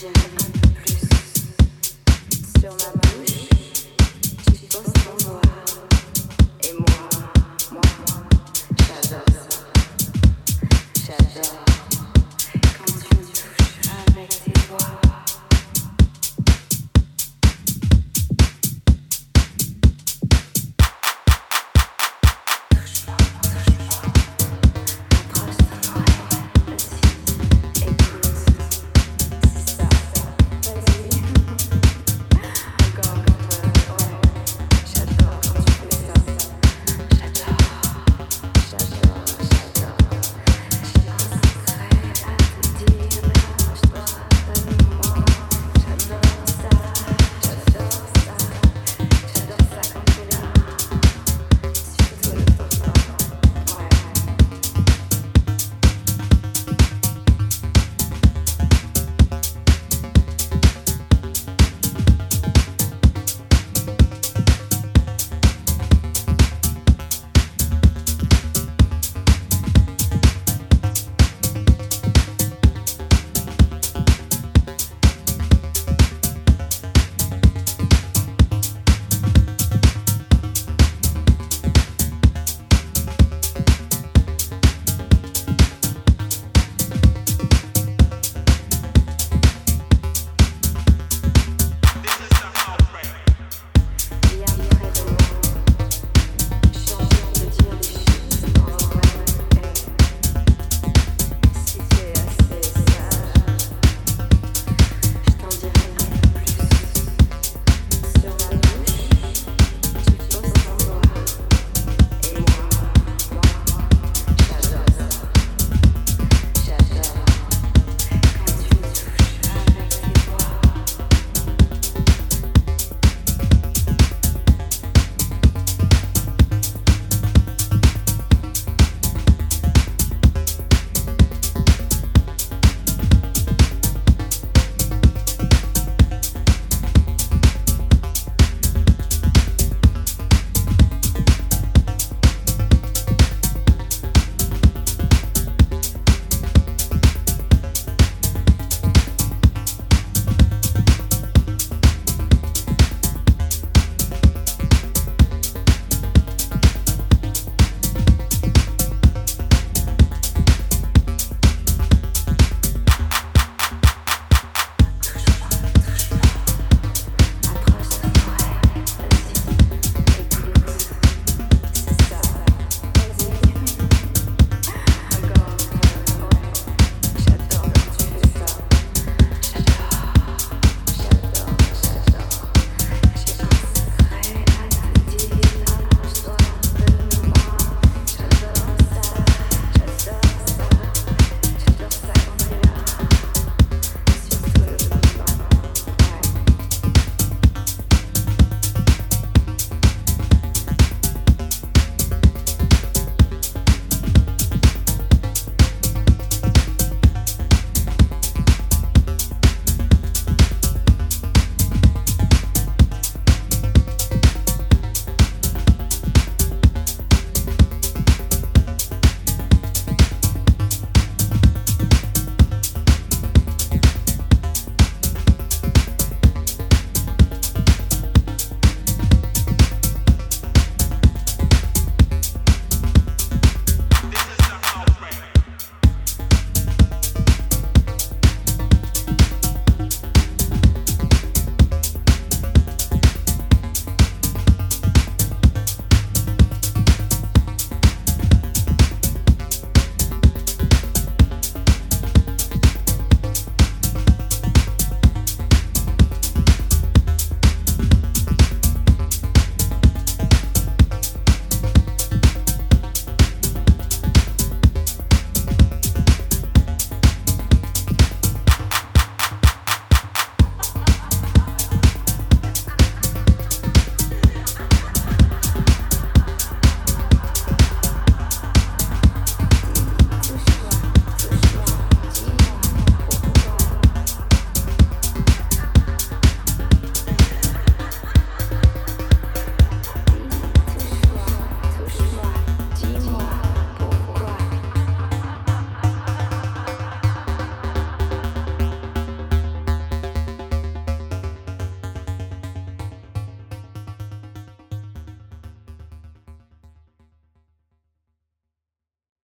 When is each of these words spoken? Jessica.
Jessica. 0.00 0.47